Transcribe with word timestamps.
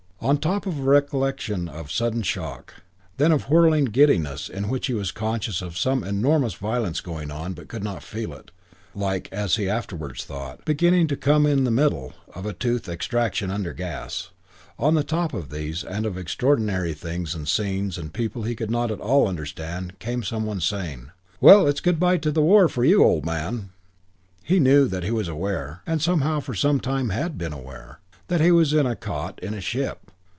On 0.23 0.37
top 0.37 0.67
of 0.67 0.77
a 0.77 0.83
recollection 0.83 1.67
of 1.67 1.91
sudden 1.91 2.21
shock, 2.21 2.75
then 3.17 3.31
of 3.31 3.49
whirling 3.49 3.85
giddiness 3.85 4.49
in 4.49 4.69
which 4.69 4.85
he 4.85 4.93
was 4.93 5.11
conscious 5.11 5.63
of 5.63 5.75
some 5.79 6.03
enormous 6.03 6.53
violence 6.53 7.01
going 7.01 7.31
on 7.31 7.53
but 7.53 7.67
could 7.67 7.83
not 7.83 8.03
feel 8.03 8.31
it 8.33 8.51
like 8.93 9.29
(as 9.31 9.55
he 9.55 9.67
afterwards 9.67 10.23
thought) 10.23 10.63
beginning 10.63 11.07
to 11.07 11.17
come 11.17 11.45
to 11.45 11.49
in 11.49 11.63
the 11.63 11.71
middle 11.71 12.13
of 12.35 12.45
a 12.45 12.53
tooth 12.53 12.87
extraction 12.87 13.49
under 13.49 13.73
gas 13.73 14.29
on 14.77 14.93
the 14.93 15.03
top 15.03 15.33
of 15.33 15.49
these 15.49 15.83
and 15.83 16.05
of 16.05 16.19
extraordinary 16.19 16.93
things 16.93 17.33
and 17.33 17.47
scenes 17.47 17.97
and 17.97 18.13
people 18.13 18.43
he 18.43 18.55
could 18.55 18.69
not 18.69 18.91
at 18.91 19.01
all 19.01 19.27
understand 19.27 19.97
came 19.97 20.21
some 20.21 20.45
one 20.45 20.61
saying: 20.61 21.09
"Well, 21.41 21.65
it's 21.67 21.81
good 21.81 21.99
by 21.99 22.17
to 22.17 22.31
the 22.31 22.43
war 22.43 22.67
for 22.69 22.85
you, 22.85 23.03
old 23.03 23.25
man." 23.25 23.71
He 24.43 24.59
knew 24.59 24.87
that 24.87 25.03
he 25.03 25.09
was 25.09 25.27
aware 25.27 25.81
and 25.87 25.99
somehow 25.99 26.41
for 26.41 26.53
some 26.53 26.79
time 26.79 27.09
had 27.09 27.39
been 27.39 27.53
aware 27.53 28.01
that 28.27 28.39
he 28.39 28.51
was 28.51 28.71
in 28.71 28.85
a 28.85 28.95
cot 28.95 29.39
in 29.41 29.55
a 29.55 29.59
ship. 29.59 29.97